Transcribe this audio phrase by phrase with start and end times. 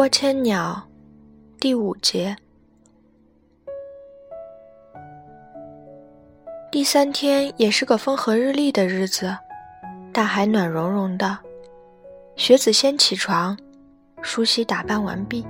[0.00, 0.88] 波千鸟，
[1.60, 2.34] 第五节。
[6.72, 9.36] 第三天也是个风和日丽的日子，
[10.10, 11.38] 大海暖融融的。
[12.34, 13.54] 学子先起床，
[14.22, 15.44] 梳洗打扮完毕。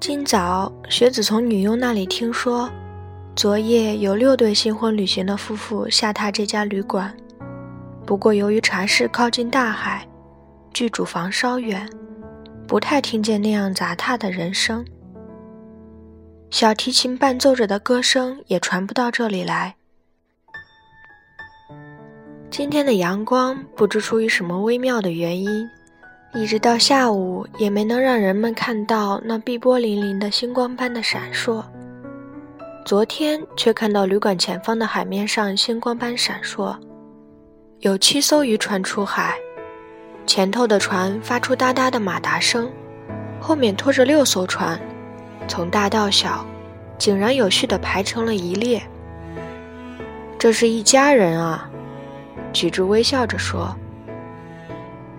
[0.00, 2.68] 今早，学子从女佣那里听说，
[3.36, 7.16] 昨夜有六对新婚旅行的夫妇下榻这家旅馆。
[8.04, 10.04] 不过由于茶室靠近大海，
[10.74, 11.88] 距主房稍远。
[12.66, 14.84] 不太听见那样杂沓的人声，
[16.50, 19.76] 小提琴伴奏着的歌声也传不到这里来。
[22.50, 25.68] 今天的阳光不知出于什么微妙的原因，
[26.34, 31.64] 一直到下午也没能让人们看到那碧波粼粼的星光般的闪烁。
[32.84, 36.76] 昨天却看到旅馆前方的海面上星光般闪烁，
[37.78, 39.36] 有七艘渔船出海。
[40.26, 42.70] 前头的船发出哒哒的马达声，
[43.40, 44.78] 后面拖着六艘船，
[45.46, 46.44] 从大到小，
[46.98, 48.82] 井然有序地排成了一列。
[50.38, 51.70] 这是一家人啊，
[52.52, 53.74] 举止微笑着说。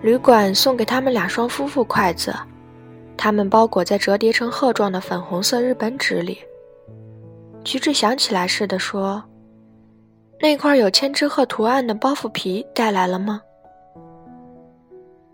[0.02, 2.32] 旅馆送给他们两双夫妇筷子，
[3.16, 6.38] 他们包裹在折叠成鹤状的粉红色日本纸里。
[7.64, 9.24] 菊治想起来似的说
[10.40, 13.40] ：“那块有千只鹤图案的包袱皮带来了吗？”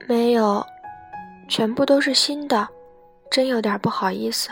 [0.06, 0.64] 没有，
[1.48, 2.68] 全部都是新的，
[3.30, 4.50] 真有点不好意思。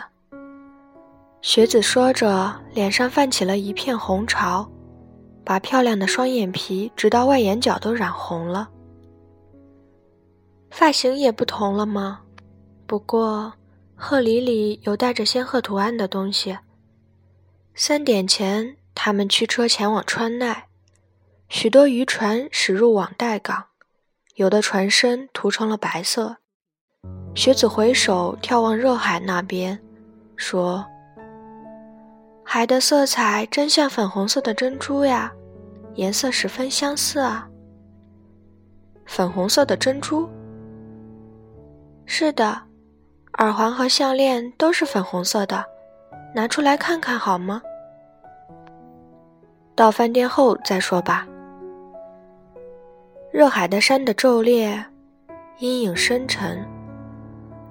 [1.41, 4.67] 学子说着，脸上泛起了一片红潮，
[5.43, 8.67] 把漂亮的双眼皮直到外眼角都染红了。
[10.71, 12.21] 发型也不同了吗？
[12.87, 13.53] 不过，
[13.95, 16.57] 鹤梨里有带着仙鹤图案的东西。
[17.75, 20.67] 三点前，他们驱车前往川奈，
[21.47, 23.65] 许多渔船驶入网袋港。
[24.35, 26.37] 有的船身涂成了白色，
[27.35, 29.79] 学子回首眺望热海那边，
[30.35, 30.83] 说
[32.43, 35.31] ：“海的色彩真像粉红色的珍珠呀，
[35.93, 37.47] 颜色十分相似啊。”
[39.05, 40.27] 粉红色的珍珠？
[42.07, 42.59] 是的，
[43.37, 45.63] 耳环和项链都是粉红色的，
[46.33, 47.61] 拿出来看看好吗？
[49.75, 51.27] 到饭店后再说吧。
[53.33, 54.85] 热海的山的骤烈，
[55.57, 56.63] 阴影深沉。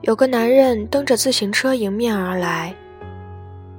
[0.00, 2.74] 有个男人蹬着自行车迎面而来，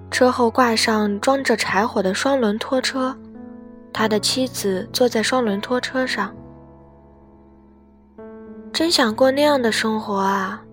[0.09, 3.13] 车后挂上装着柴火的双轮拖车，
[3.91, 6.33] 他的妻子坐在双轮拖车上。
[8.71, 10.63] 真想过那样的生活啊，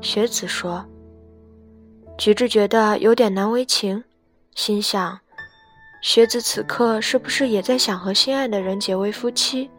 [0.00, 0.82] 学子说。
[2.16, 4.02] 菊治觉得有点难为情，
[4.54, 5.20] 心想：
[6.00, 9.70] 学子此刻是不是也在想和心爱的人结为夫妻？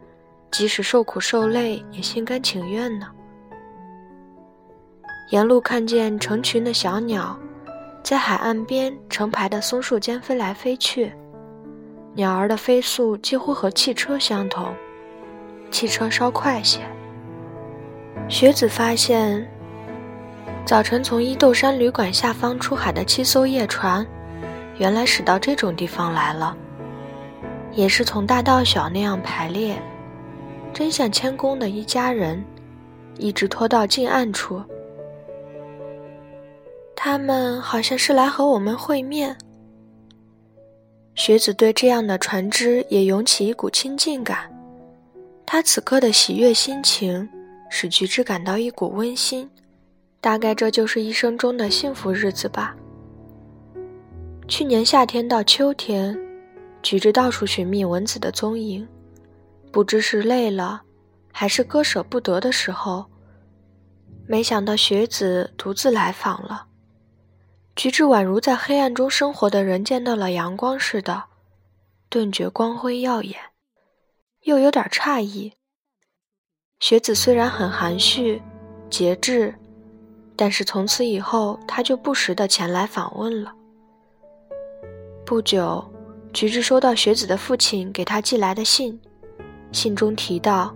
[0.50, 3.06] 即使受苦受累，也心甘情愿呢。
[5.30, 7.38] 沿路看见成群的小鸟，
[8.02, 11.12] 在海岸边成排的松树间飞来飞去，
[12.14, 14.74] 鸟儿的飞速几乎和汽车相同，
[15.70, 16.80] 汽车稍快些。
[18.28, 19.48] 学子发现，
[20.64, 24.04] 早晨从伊豆山旅馆下方出海的七艘夜船，
[24.78, 26.56] 原来驶到这种地方来了，
[27.70, 29.80] 也是从大到小那样排列。
[30.72, 32.42] 真像谦恭的一家人，
[33.18, 34.62] 一直拖到近岸处。
[36.94, 39.36] 他们好像是来和我们会面。
[41.14, 44.50] 学子对这样的船只也涌起一股亲近感，
[45.44, 47.28] 他此刻的喜悦心情
[47.68, 49.48] 使菊之感到一股温馨。
[50.20, 52.76] 大概这就是一生中的幸福日子吧。
[54.46, 56.18] 去年夏天到秋天，
[56.82, 58.86] 菊之到处寻觅蚊子的踪影。
[59.72, 60.82] 不知是累了，
[61.32, 63.06] 还是割舍不得的时候，
[64.26, 66.66] 没想到学子独自来访了。
[67.76, 71.24] 菊治宛如在黑暗中生活的人见到了阳光似的，
[72.08, 73.38] 顿觉光辉耀眼，
[74.42, 75.54] 又有点诧异。
[76.80, 78.42] 学子虽然很含蓄、
[78.90, 79.54] 节制，
[80.34, 83.54] 但是从此以后，他就不时的前来访问了。
[85.24, 85.84] 不久，
[86.32, 89.00] 菊治收到学子的父亲给他寄来的信。
[89.72, 90.74] 信中提到，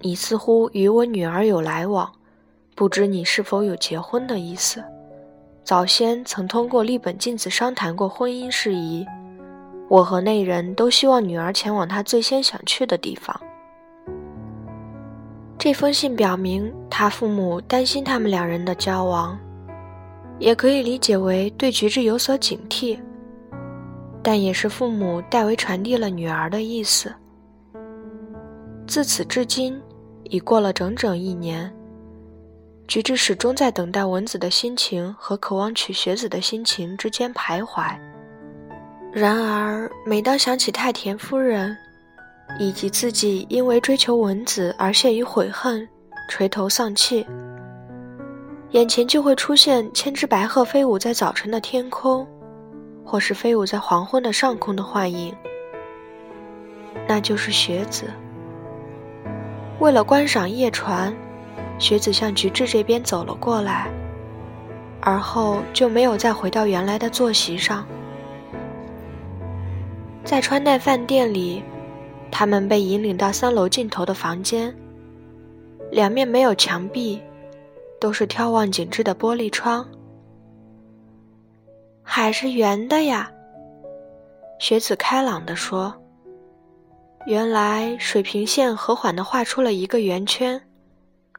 [0.00, 2.10] 你似乎与我女儿有来往，
[2.74, 4.82] 不知你是否有结婚的意思？
[5.64, 9.04] 早先曾通过立本镜子商谈过婚姻事宜，
[9.88, 13.38] 我和那人都希望女儿前往她最先想去的地方。
[15.58, 19.36] 这封信表明，他父母担心他们两人的交往，
[20.38, 22.96] 也可以理解为对菊治有所警惕，
[24.22, 27.12] 但也是父母代为传递了女儿的意思。
[28.86, 29.80] 自此至今，
[30.24, 31.72] 已过了整整一年。
[32.86, 37.96] 菊治始终在等待文子的心情和渴望娶学子的心情之间徘徊。
[39.12, 41.76] 然而，每当想起太田夫人，
[42.60, 45.86] 以及自己因为追求文子而陷于悔恨、
[46.28, 47.26] 垂头丧气，
[48.70, 52.24] 眼前就会出现千只白鹤飞舞在早晨的天空，
[53.04, 55.34] 或是飞舞在黄昏的上空的幻影。
[57.08, 58.04] 那就是学子。
[59.78, 61.14] 为了观赏夜船。
[61.78, 63.90] 学子向菊治这边走了过来，
[65.02, 67.86] 而后就没有再回到原来的坐席上。
[70.24, 71.62] 在川奈饭店里，
[72.30, 74.74] 他们被引领到三楼尽头的房间，
[75.90, 77.20] 两面没有墙壁，
[78.00, 79.86] 都是眺望景致的玻璃窗。
[82.02, 83.30] 海是圆的呀，
[84.58, 85.94] 学子开朗地说
[87.26, 90.62] ：“原来水平线和缓地画出了一个圆圈。”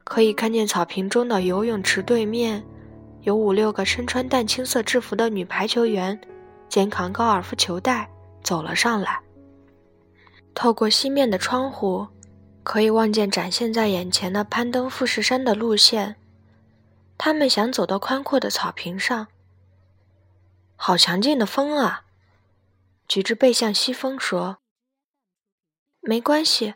[0.04, 2.64] 可以看见草坪中的游泳池对面，
[3.22, 6.18] 有五六个身穿淡青色制服的女排球员，
[6.70, 8.10] 肩扛高尔夫球袋
[8.42, 9.20] 走了上来。
[10.54, 12.08] 透过西面的窗户，
[12.64, 16.16] 可以望见展现在眼前的攀登富士山的路线。
[17.18, 19.28] 他们想走到宽阔的草坪上。
[20.76, 22.04] 好强劲的风啊！
[23.08, 24.60] 菊治背向西风说
[26.08, 26.74] ：“没关系，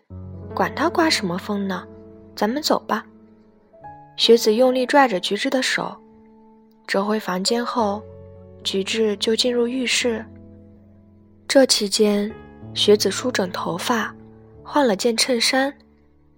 [0.54, 1.88] 管它刮什么风呢，
[2.36, 3.06] 咱们走吧。”
[4.18, 5.95] 学子用力拽着菊治的手，
[6.86, 8.04] 折回房间后，
[8.62, 10.24] 菊治就进入浴室。
[11.48, 12.30] 这期间，
[12.74, 14.13] 学子梳整头发，
[14.66, 15.74] 换了件衬衫，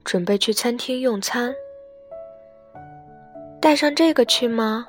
[0.04, 1.52] 准备去餐厅用餐。
[3.60, 4.86] 带上这个去吗？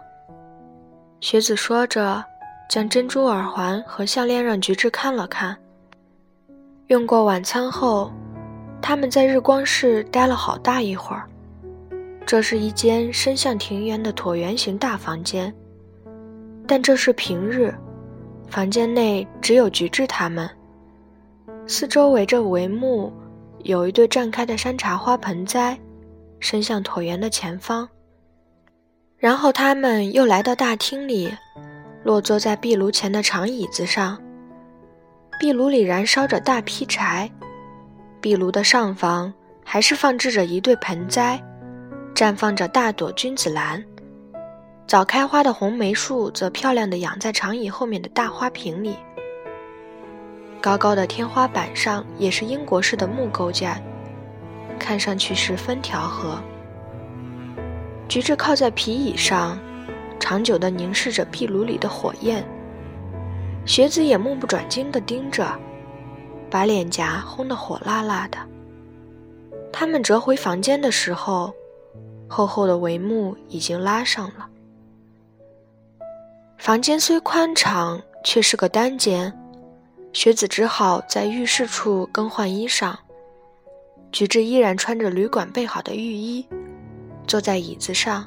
[1.22, 2.22] 学子说着，
[2.68, 5.56] 将珍珠耳环和项链让菊治看了看。
[6.88, 8.12] 用过晚餐后，
[8.82, 11.24] 他们在日光室待了好大一会儿。
[12.26, 15.52] 这是一间伸向庭园的椭圆形大房间，
[16.66, 17.74] 但这是平日，
[18.48, 20.48] 房间内只有菊治他们。
[21.66, 23.10] 四周围着帷幕，
[23.60, 25.78] 有一对绽开的山茶花盆栽，
[26.38, 27.88] 伸向椭圆的前方。
[29.16, 31.34] 然后他们又来到大厅里，
[32.02, 34.18] 落坐在壁炉前的长椅子上。
[35.38, 37.30] 壁炉里燃烧着大劈柴，
[38.20, 39.32] 壁炉的上方
[39.64, 41.42] 还是放置着一对盆栽。
[42.14, 43.84] 绽放着大朵君子兰，
[44.86, 48.94] 早开花的红梅树则漂亮地养在长椅后面的大花瓶里。
[50.60, 53.82] 高高的天花板上也是英国式的木构件，
[54.78, 56.38] 看上去十分调和。
[58.08, 59.58] 橘子靠在皮椅上，
[60.20, 62.44] 长久地凝视着壁炉里的火焰。
[63.66, 65.58] 学子也目不转睛地盯着，
[66.50, 68.38] 把脸颊烘得火辣辣的。
[69.72, 71.52] 他们折回房间的时候。
[72.26, 74.48] 厚厚的帷幕已经拉上了。
[76.56, 79.32] 房间虽宽敞，却是个单间，
[80.12, 82.96] 学子只好在浴室处更换衣裳。
[84.10, 86.44] 菊治依然穿着旅馆备好的浴衣，
[87.26, 88.26] 坐在椅子上。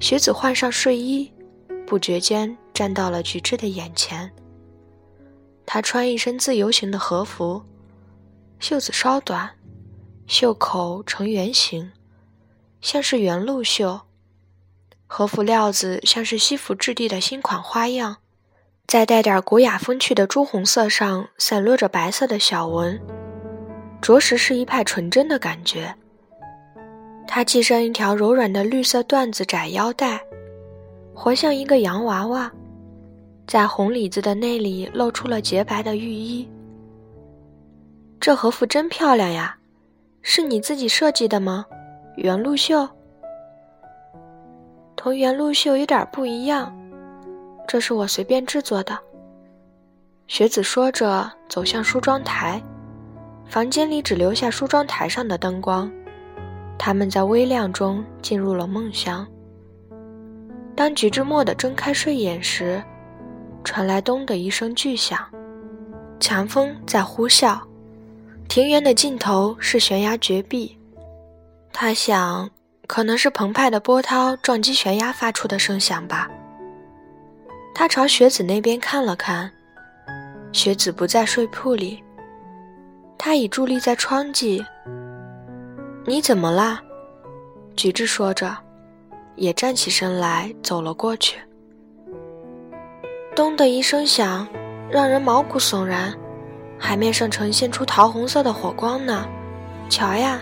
[0.00, 1.30] 学子换上睡衣，
[1.86, 4.30] 不觉间站到了菊治的眼前。
[5.64, 7.62] 他穿一身自由型的和服，
[8.60, 9.48] 袖子稍短，
[10.26, 11.90] 袖口呈圆形。
[12.82, 14.02] 像是圆露袖，
[15.06, 18.18] 和服料子像是西服质地的新款花样，
[18.86, 23.00] 在带点古雅风趣的朱红色上散落着白色的小纹，
[24.02, 25.96] 着实是一派纯真的感觉。
[27.26, 30.20] 他系上一条柔软的绿色缎子窄腰带，
[31.14, 32.52] 活像一个洋娃娃，
[33.46, 36.48] 在红里子的内里露出了洁白的浴衣。
[38.18, 39.56] 这和服真漂亮呀，
[40.22, 41.64] 是你自己设计的吗？
[42.16, 42.88] 原露袖
[44.96, 46.76] 同原露袖有点不一样，
[47.68, 48.98] 这是我随便制作的。
[50.26, 52.60] 学子说着，走向梳妆台。
[53.46, 55.88] 房间里只留下梳妆台上的灯光，
[56.76, 59.24] 他们在微亮中进入了梦乡。
[60.74, 62.82] 当菊之墨的睁开睡眼时，
[63.66, 65.18] 传来咚的一声巨响，
[66.20, 67.60] 强风在呼啸，
[68.48, 70.78] 庭园的尽头是悬崖绝壁。
[71.72, 72.48] 他想，
[72.86, 76.30] 可能是澎湃的波涛撞击悬崖发出的声响吧。
[77.74, 79.50] 他朝雪子那边看了看，
[80.52, 82.02] 雪子不在睡铺里，
[83.18, 84.64] 他已伫立在窗际。
[86.06, 86.80] 你怎么啦？
[87.74, 88.56] 菊治说着，
[89.34, 91.36] 也站起身来走了过去。
[93.36, 94.48] 咚的一声响，
[94.90, 96.12] 让人毛骨悚然，
[96.78, 99.28] 海面上呈现出桃红色的火光呢。
[99.90, 100.40] 瞧呀！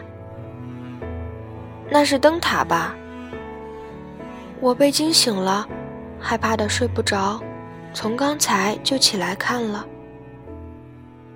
[1.91, 2.95] 那是灯塔吧？
[4.61, 5.67] 我被惊醒了，
[6.21, 7.41] 害怕的睡不着，
[7.93, 9.85] 从刚才就起来看了。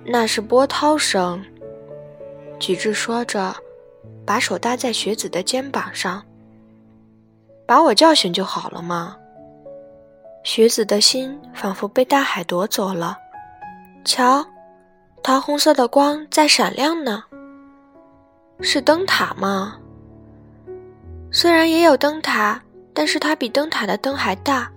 [0.05, 1.43] 那是波涛声。
[2.57, 3.53] 菊治说着，
[4.25, 6.23] 把手搭在雪子的肩膀上。
[7.67, 9.17] 把我叫醒就好了嘛。
[10.51, 13.15] 雪子的心仿佛被大海夺走了。
[14.03, 14.43] 瞧，
[15.21, 17.23] 桃红色的光在闪亮呢。
[18.59, 19.77] 是灯塔吗？
[21.31, 22.59] 虽然也有灯塔，
[22.95, 24.71] 但是它比灯塔的灯还大，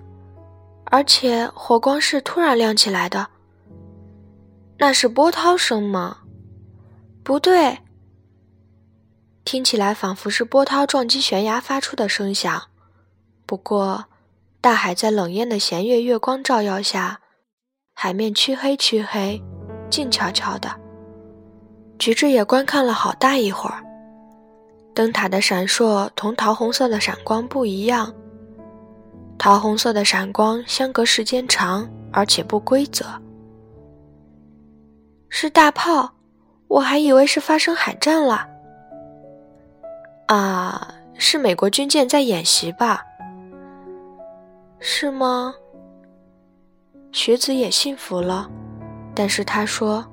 [0.85, 3.27] 而且火光是突然亮起来的。
[4.77, 6.19] 那是波涛声吗？
[7.25, 7.79] 不对，
[9.43, 12.63] 听起来仿佛是波涛撞击悬崖发出的声响。
[13.47, 14.05] 不过，
[14.63, 17.19] 大海在冷艳的弦月月光照耀下，
[17.95, 19.43] 海面黢黑黢黑，
[19.91, 20.71] 静悄悄的。
[21.99, 23.83] 菊治也观看了好大一会儿。
[24.95, 28.15] 灯塔的闪烁同桃红色的闪光不一样。
[29.37, 33.05] 桃红色的闪光相隔时间长，而且不规则。
[35.29, 36.09] 是大炮，
[36.69, 38.47] 我还以为是发生海战了。
[40.27, 43.03] 啊，是美国军舰在演习吧？
[44.85, 45.55] 是吗？
[47.13, 48.51] 学子也信服了，
[49.15, 50.05] 但是他说：“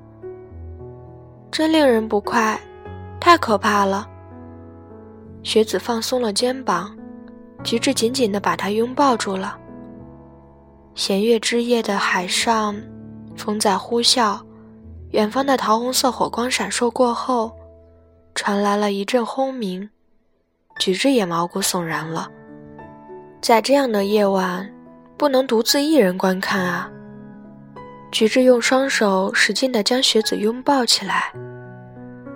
[1.50, 2.56] 真令人不快，
[3.18, 4.08] 太可怕了。”
[5.42, 6.96] 学子放松了肩膀，
[7.64, 9.58] 菊治紧紧地把他拥抱住了。
[10.94, 12.80] 弦月之夜的海上，
[13.36, 14.40] 风在呼啸，
[15.10, 17.50] 远方的桃红色火光闪烁过后，
[18.36, 19.90] 传来了一阵轰鸣，
[20.78, 22.30] 菊治也毛骨悚然了。
[23.40, 24.70] 在这样的夜晚，
[25.16, 26.90] 不能独自一人观看啊！
[28.12, 31.32] 菊治用双手使劲地将学子拥抱起来，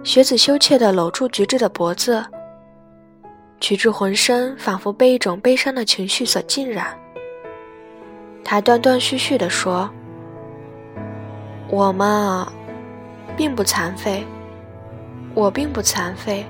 [0.02, 2.24] 学子羞怯地搂住菊治的脖子。
[3.60, 6.86] 菊治浑身仿佛被一种悲伤的情绪所浸染。
[8.42, 9.90] 他断断续续地说
[11.68, 12.50] ：“我嘛，
[13.36, 14.26] 并不残废，
[15.34, 16.46] 我并不残废，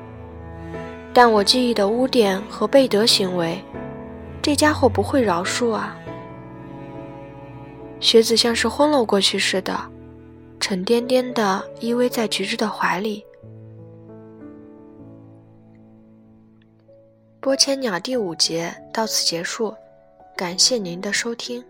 [1.12, 3.62] 但我记忆的污点和贝德行为，
[4.44, 5.96] 这家伙不会饶恕啊。”
[7.98, 9.74] 雪子像是昏了过去似的，
[10.60, 13.24] 沉甸甸的依偎在橘枝的怀里。
[17.40, 19.74] 波千鸟第五节到此结束，
[20.36, 21.64] 感谢您的收听。